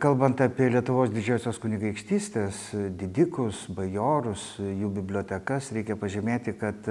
[0.00, 2.60] Kalbant apie Lietuvos didžiosios kunigaikštystės
[2.96, 6.88] didikus, bajorus, jų bibliotekas, reikia pažymėti, kad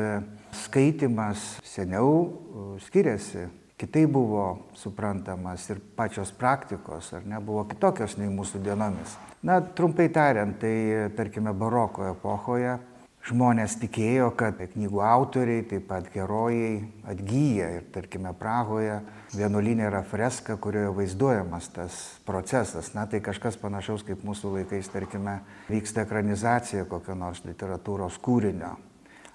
[0.53, 3.47] skaitimas seniau skiriasi.
[3.81, 4.43] Kitai buvo
[4.77, 9.17] suprantamas ir pačios praktikos, ar ne, buvo kitokios nei mūsų dienomis.
[9.41, 12.77] Na, trumpai tariant, tai tarkime baroko epochoje
[13.27, 18.99] žmonės tikėjo, kad knygų autoriai, taip pat herojai atgyja ir tarkime Prahoje
[19.35, 22.93] vienuolinė yra freska, kurioje vaizduojamas tas procesas.
[22.95, 28.77] Na tai kažkas panašaus kaip mūsų laikais, tarkime, vyksta ekranizacija kokio nors literatūros kūrinio.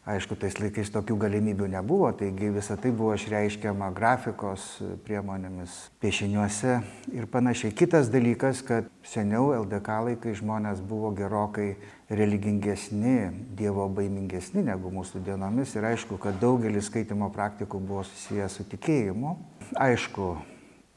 [0.04, 4.66] Aišku, tais laikais tokių galimybių nebuvo, taigi visa tai buvo išreiškiama grafikos
[5.06, 6.74] priemonėmis, piešiniuose
[7.16, 7.72] ir panašiai.
[7.72, 11.70] Kitas dalykas, kad seniau LDK laikai žmonės buvo gerokai
[12.12, 18.68] religingesni, dievo baimingesni negu mūsų dienomis ir aišku, kad daugelis skaitimo praktikų buvo susijęs su
[18.76, 19.38] tikėjimu.
[19.80, 20.34] Aišku,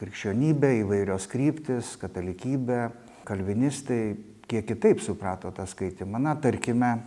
[0.03, 2.89] krikščionybė, įvairios kryptis, katalikybė,
[3.23, 4.17] kalvinistai
[4.52, 6.19] kiek kitaip suprato tą skaitimą.
[6.19, 6.97] Na, tarkime,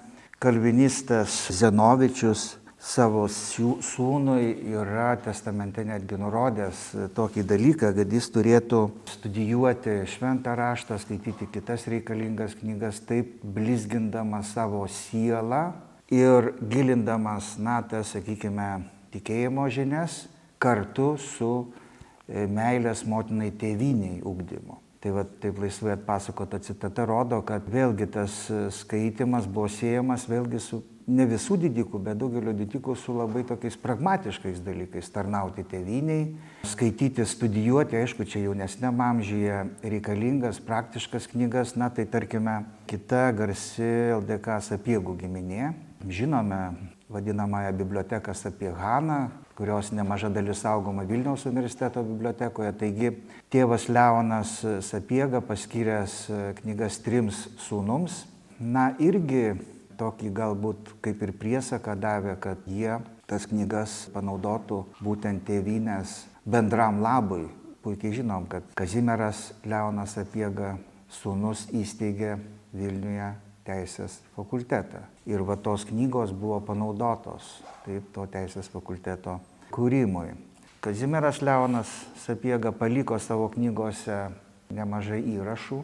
[0.41, 6.81] kalvinistas Zenovičius savo sūnui yra testamente netgi nurodęs
[7.17, 8.81] tokį dalyką, kad jis turėtų
[9.19, 15.75] studijuoti šventą raštą, skaityti kitas reikalingas knygas, taip blizgindamas savo sielą
[16.09, 18.73] ir gilindamas, na, tas, sakykime,
[19.13, 20.23] tikėjimo žinias
[20.61, 24.81] kartu su e, meilės motinai tėviniai ugdymu.
[25.01, 28.35] Tai va taip laisvai atpasakota citata rodo, kad vėlgi tas
[28.83, 34.61] skaitimas buvo siejamas vėlgi su ne visų didikų, bet daugelio didikų su labai tokiais pragmatiškais
[34.65, 36.35] dalykais- tarnauti tėviniai,
[36.69, 44.61] skaityti, studijuoti, aišku, čia jaunesniam amžyje reikalingas, praktiškas knygas, na tai tarkime kita garsi LDK
[44.61, 45.75] sapiegų giminė,
[46.07, 46.77] žinome
[47.11, 52.73] vadinamąją biblioteką apie Haną, kurios nemaža dalis saugoma Vilniaus universiteto bibliotekoje.
[52.73, 53.11] Taigi
[53.51, 56.31] tėvas Leonas Sapiega paskyręs
[56.63, 58.25] knygas trims sūnums,
[58.61, 59.59] na irgi
[60.01, 67.49] tokį galbūt kaip ir priesaką davė, kad jie tas knygas panaudotų būtent tėvynės bendram labui.
[67.81, 70.75] Puikiai žinom, kad Kazimieras Leonas Sapiega
[71.21, 72.37] sūnus įsteigė
[72.77, 73.31] Vilniuje
[73.67, 75.03] teisės fakultetą.
[75.29, 79.39] Ir va tos knygos buvo panaudotos taip to teisės fakulteto
[79.75, 80.35] kūrimui.
[80.81, 81.91] Kazimieras Leonas
[82.23, 84.31] Sapiega paliko savo knygose
[84.73, 85.83] nemažai įrašų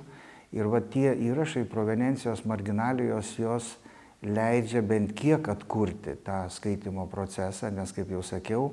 [0.56, 3.74] ir va tie įrašai provenencijos marginalijos jos
[4.24, 8.70] leidžia bent kiek atkurti tą skaitimo procesą, nes kaip jau sakiau,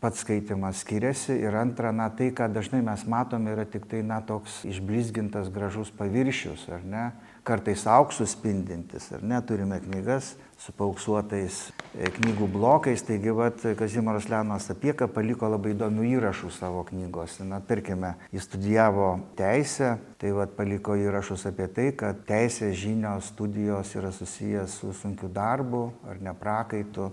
[0.00, 4.20] pats skaitimas skiriasi ir antra, na tai, ką dažnai mes matome, yra tik tai, na,
[4.24, 7.04] toks išblizgintas gražus paviršius, ar ne,
[7.46, 11.56] kartais auksų spindintis, ar ne, turime knygas su pauksuotais
[11.96, 17.46] e, knygų blokais, taigi vat Kazimieras Leonas Apieka paliko labai įdomių įrašų savo knygose.
[17.48, 19.08] Na, tarkime, jis studijavo
[19.38, 25.32] teisę, tai vat paliko įrašus apie tai, kad teisės žinios, studijos yra susijęs su sunkiu
[25.32, 27.08] darbu ar neprakaitu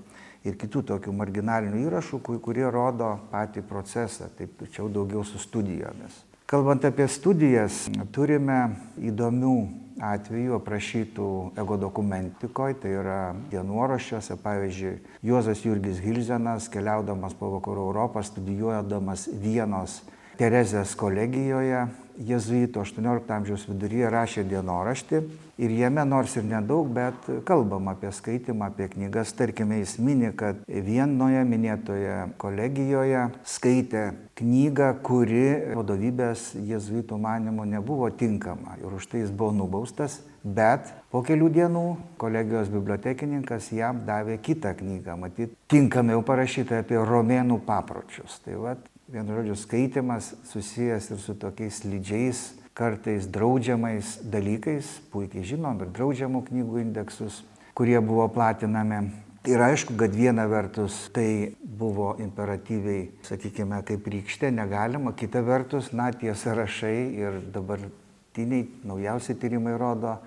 [0.48, 6.27] ir kitų tokių marginalinių įrašų, kurie rodo patį procesą, taip tačiau daugiau su studijomis.
[6.48, 8.70] Kalbant apie studijas, turime
[9.04, 9.56] įdomių
[10.00, 11.26] atvejų aprašytų
[11.60, 13.18] ego dokumentikoje, tai yra
[13.52, 14.94] dienoraščiuose, pavyzdžiui,
[15.28, 19.98] Juozas Jurgis Hilzenas, keliaudamas po vakarų Europą, studijuodamas Vienos
[20.40, 21.84] Terezės kolegijoje,
[22.18, 25.22] jėzuito 18 amžiaus viduryje rašė dienoraštį
[25.62, 29.34] ir jame nors ir nedaug, bet kalbam apie skaitimą, apie knygas.
[29.38, 34.06] Tarkime, jis mini, kad vienoje minėtoje kolegijoje skaitė
[34.38, 41.24] knygą, kuri vadovybės jėzuitų manimų nebuvo tinkama ir už tai jis buvo nubaustas, bet po
[41.26, 41.86] kelių dienų
[42.22, 48.40] kolegijos bibliotekininkas jam davė kitą knygą, matyt, tinkamiau parašytą apie romėnų papročius.
[48.46, 52.42] Tai vat, vienu žodžiu, skaitimas susijęs ir su tokiais lydžiais,
[52.78, 57.42] kartais draudžiamais dalykais, puikiai žinom, ir draudžiamų knygų indeksus,
[57.78, 59.08] kurie buvo platinami.
[59.48, 66.10] Ir aišku, kad viena vertus tai buvo imperatyviai, sakykime, kaip rykštė, negalima, kita vertus, na,
[66.12, 70.18] tie sąrašai ir dabartiniai naujausi tyrimai rodo,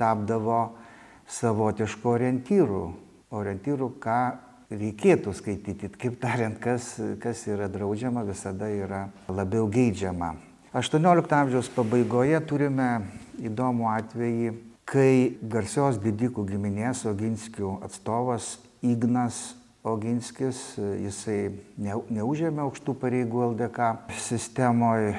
[0.00, 0.62] tapdavo
[1.28, 2.82] savotiškų orientyrų.
[3.32, 4.22] Orientyrų, ką
[4.80, 5.90] reikėtų skaityti.
[6.00, 10.34] Kaip tariant, kas, kas yra draudžiama, visada yra labiau geidžiama.
[10.72, 12.90] 18 amžiaus pabaigoje turime
[13.44, 14.52] įdomų atvejį,
[14.88, 19.52] kai garsios didikų giminės Oginskių atstovas Ignas
[19.82, 21.50] Oginskis, jisai
[21.82, 25.16] ne, neužėmė aukštų pareigų LDK sistemoje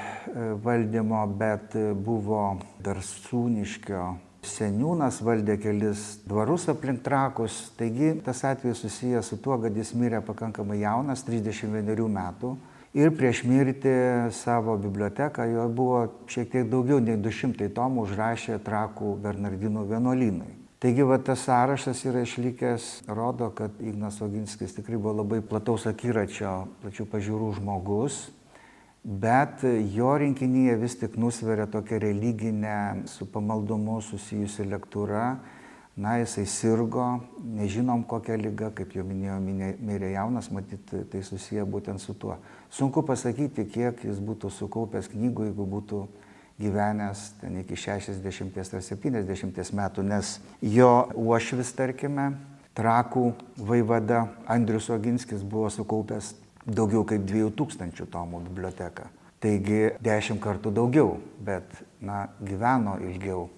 [0.64, 2.46] valdymo, bet buvo
[2.80, 4.06] dar sūniškio
[4.48, 10.22] seniūnas valdė kelis dvarus aplink trakus, taigi tas atvejis susijęs su tuo, kad jis mirė
[10.26, 12.56] pakankamai jaunas, 31 metų.
[12.94, 13.94] Ir prieš mirtį
[14.38, 20.52] savo biblioteką, jo buvo šiek tiek daugiau nei 200 tomų užrašė Trakų Bernardinų vienuolynai.
[20.84, 26.68] Taigi va, tas sąrašas yra išlikęs, rodo, kad Ignas Oginskis tikrai buvo labai plataus akiračio,
[26.84, 28.18] plačių pažiūrų žmogus,
[29.04, 29.64] bet
[29.94, 35.26] jo rinkinyje vis tik nusveria tokia religinė su pamaldumu susijusi lektūra,
[35.96, 37.06] na, jisai sirgo,
[37.54, 39.38] nežinom kokią lygą, kaip jau minėjau,
[39.78, 42.40] mirė jaunas, matyt, tai susiję būtent su tuo.
[42.74, 46.00] Sunku pasakyti, kiek jis būtų sukaupęs knygų, jeigu būtų
[46.64, 52.32] gyvenęs ten iki 60 ar 70 metų, nes jo uošvis, tarkime,
[52.74, 56.34] trakų vaivada Andrius Oginskis buvo sukaupęs
[56.66, 59.10] daugiau kaip 2000 tomų biblioteką.
[59.44, 61.68] Taigi 10 kartų daugiau, bet,
[62.00, 63.50] na, gyveno ilgiau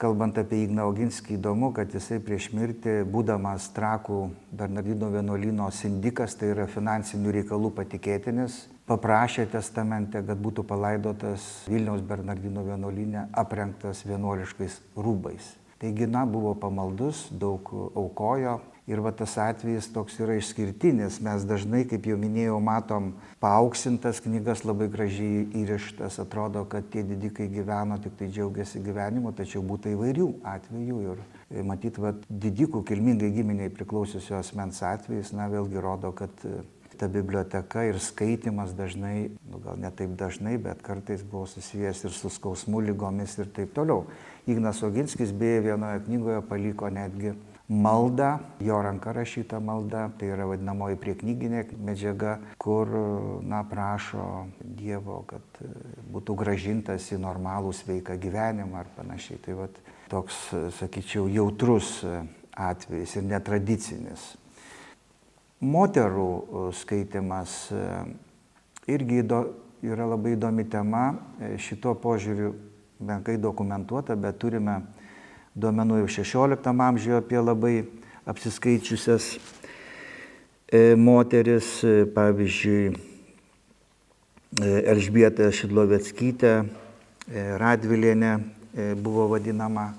[0.00, 4.20] kalbant apie Igną Oginskį, įdomu, kad jisai prieš mirtį, būdamas Trakų
[4.56, 12.64] Bernardino vienuolino sindikas, tai yra finansinių reikalų patikėtinis, paprašė testamente, kad būtų palaidotas Vilniaus Bernardino
[12.64, 15.52] vienuolinė aprengtas vienuoliškais rūbais.
[15.80, 21.20] Taigi, na, buvo pamaldus, daug aukojo, Ir va tas atvejis toks yra išskirtinis.
[21.24, 23.12] Mes dažnai, kaip jau minėjau, matom
[23.42, 26.16] paauksintas knygas labai gražiai įrištas.
[26.22, 31.04] Atrodo, kad tie didikai gyveno, tik tai džiaugiasi gyvenimu, tačiau būtų įvairių atvejų.
[31.10, 36.62] Ir matyt, va, didikų kilmingai giminiai priklausiusio asmens atvejais, na vėlgi rodo, kad e,
[37.00, 42.14] ta biblioteka ir skaitimas dažnai, nu, gal ne taip dažnai, bet kartais buvo susijęs ir
[42.16, 44.04] su skausmų lygomis ir taip toliau.
[44.50, 47.34] Ignas Oginskis beje vienoje knygoje paliko netgi
[47.70, 52.90] maldą, jo ranka rašyta malda, tai yra vadinamoji prieknyginė medžiaga, kur
[53.46, 55.62] na, prašo Dievo, kad
[56.10, 59.38] būtų gražintas į normalų sveiką gyvenimą ar panašiai.
[59.44, 59.78] Tai vat,
[60.10, 60.42] toks,
[60.80, 62.00] sakyčiau, jautrus
[62.58, 64.26] atvejis ir netradicinis.
[65.62, 67.68] Moterų skaitimas
[68.90, 71.12] irgi yra labai įdomi tema,
[71.60, 72.56] šito požiūriu
[73.06, 74.80] menkai dokumentuota, bet turime
[75.60, 77.74] duomenų jau 16 amžiuje apie labai
[78.30, 79.34] apsiskaičiusias
[80.72, 82.92] e, moteris, e, pavyzdžiui,
[84.60, 86.54] e, Elžbieta Šidlovetskytė,
[87.30, 88.30] Radvilienė
[88.98, 89.92] buvo vadinama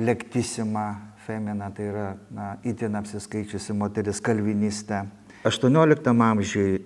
[0.00, 0.86] lektisima
[1.26, 5.02] femina, tai yra na, itin apsiskaičiusi moteris kalvinistė.
[5.44, 6.78] 18 amžiui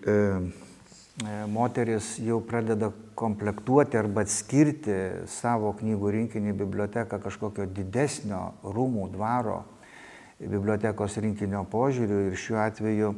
[1.53, 4.97] moteris jau pradeda komplektuoti arba atskirti
[5.29, 9.63] savo knygų rinkinį biblioteką kažkokio didesnio rūmų dvaro
[10.41, 13.15] bibliotekos rinkinio požiūriu ir šiuo atveju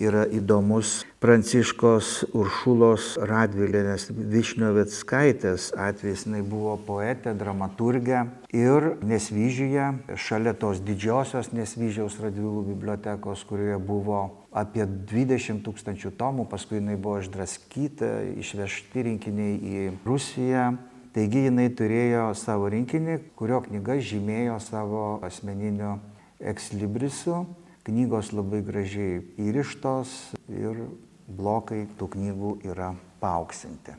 [0.00, 6.24] yra įdomus Pranciškos Uršulos Radvilėnės Višniovetskaitės atvejs.
[6.24, 8.24] Jis buvo poetė, dramaturgė
[8.56, 14.22] ir Nesvyžiuje, šalia tos didžiosios Nesvyžiaus Radvilų bibliotekos, kurioje buvo
[14.52, 18.10] apie 20 tūkstančių tomų, paskui jinai buvo išdraskyta,
[18.42, 20.72] išvežti rinkiniai į Rusiją.
[21.12, 25.98] Taigi jinai turėjo savo rinkinį, kurio knyga žymėjo savo asmeniniu
[26.40, 27.42] ekslibrisu
[27.86, 30.14] knygos labai gražiai įrištos
[30.48, 30.86] ir
[31.26, 33.96] blokai tų knygų yra paauksinti.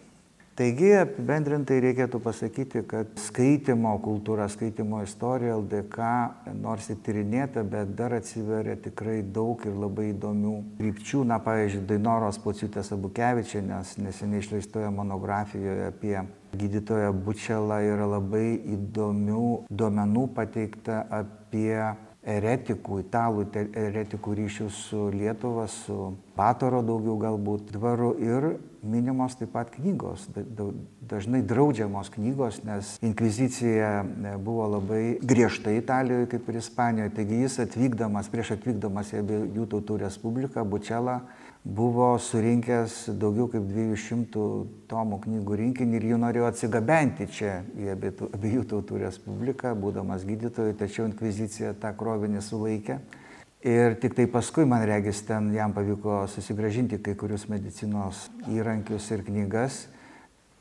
[0.54, 6.10] Taigi apibendrintai reikėtų pasakyti, kad skaitimo kultūra, skaitimo istorija LDK
[6.62, 11.24] nors įtyrinėta, bet dar atsiveria tikrai daug ir labai įdomių krypčių.
[11.31, 16.16] Na, pavyzdžiui, Dainoros Pociutės Abukevičianės neseniai išleistoje monografijoje apie
[16.54, 18.45] gydytoją Bučelą yra labai
[18.76, 21.80] įdomių duomenų pateikta apie
[22.23, 28.47] eretikų, italų eretikų ryšių su Lietuva, su Pataro daugiau galbūt dvaru ir
[28.83, 30.25] minimos taip pat knygos,
[31.07, 37.59] dažnai draudžiamos knygos, nes inkvizicija e, buvo labai griežta Italijoje kaip ir Ispanijoje, taigi jis
[37.63, 41.21] atvykdamas, prieš atvykdamas į abiejų tautų respubliką, Bučelą,
[41.64, 44.46] buvo surinkęs daugiau kaip 200
[44.92, 51.08] tomų knygų rinkinį ir jų norėjo atsigabenti čia į abiejų tautų respubliką, būdamas gydytoju, tačiau
[51.08, 53.00] inkvizicija tą krovinį sulaikė.
[53.64, 59.24] Ir tik tai paskui, man regis, ten jam pavyko susigražinti kai kurius medicinos įrankius ir
[59.24, 59.86] knygas.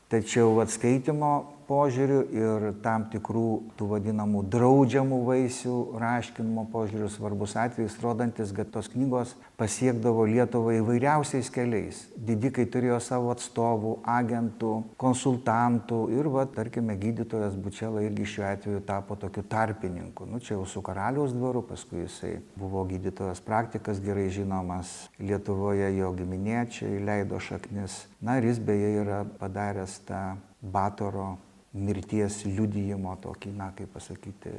[0.07, 1.33] Tačiau atskaitimo
[1.67, 3.47] požiūriu ir tam tikrų
[3.79, 11.49] tų vadinamų draudžiamų vaisių raškinimo požiūriu svarbus atvejis, rodantis, kad tos knygos pasiekdavo Lietuvą įvairiausiais
[11.53, 12.01] keliais.
[12.17, 19.17] Didikai turėjo savo atstovų, agentų, konsultantų ir, va, tarkime, gydytojas Bučela irgi šiuo atveju tapo
[19.19, 20.27] tokiu tarpininku.
[20.29, 26.11] Nu, čia jau su karaliaus dvaru, paskui jisai buvo gydytojas praktikas, gerai žinomas Lietuvoje, jo
[26.17, 28.03] giminėčiai leido šaknis.
[28.23, 30.23] Na ir jis beje yra padaręs tą
[30.63, 31.37] Batoro
[31.73, 34.53] mirties liudijimo tokį, na, kaip pasakyti,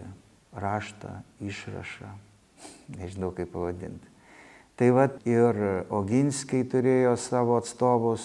[0.55, 2.11] raštą, išrašą,
[2.99, 4.11] nežinau kaip pavadinti.
[4.75, 8.25] Tai vad ir Oginskiai turėjo savo atstovus,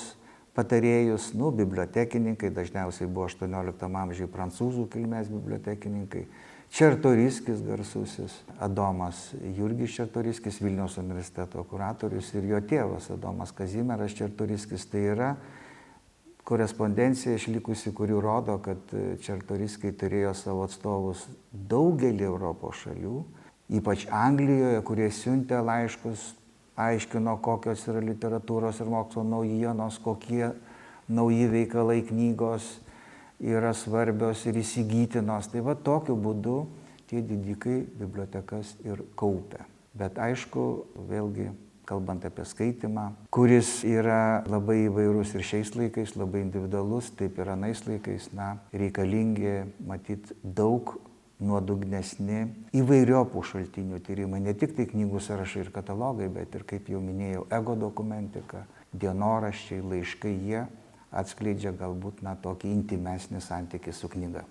[0.58, 6.26] patarėjus, nu, bibliotekininkai, dažniausiai buvo 18 amžiuje prancūzų kilmės bibliotekininkai.
[6.70, 14.86] Čertoriskis garsusis, Adomas Jurgis Čertoriskis, Vilniaus universiteto kuratorius ir jo tėvas Adomas Kazimieras Čertoriskis.
[14.90, 15.30] Tai yra
[16.50, 18.90] korespondencija išlikusi, kuri rodo, kad
[19.22, 23.20] Čertoriskai turėjo savo atstovus daugelį Europos šalių,
[23.78, 26.24] ypač Anglijoje, kurie siuntė laiškus,
[26.80, 30.48] aiškino, kokios yra literatūros ir mokslo naujienos, kokie
[31.06, 32.72] nauji veikalai knygos
[33.40, 35.52] yra svarbios ir įsigytinos.
[35.54, 36.60] Tai va tokiu būdu
[37.12, 39.68] tie didikai bibliotekas ir kaupia.
[39.94, 40.66] Bet aišku,
[41.10, 41.52] vėlgi
[41.90, 47.82] kalbant apie skaitimą, kuris yra labai įvairus ir šiais laikais, labai individualus, taip ir anais
[47.88, 50.98] laikais, na, reikalingi, matyt, daug
[51.40, 52.44] nuodugnesni
[52.76, 57.48] įvairiopų šaltinių tyrimai, ne tik tai knygų sąrašai ir katalogai, bet ir, kaip jau minėjau,
[57.56, 60.66] ego dokumentika, dienoraščiai, laiškai, jie
[61.10, 64.46] atskleidžia galbūt na, tokį intimesnį santykį su knyga.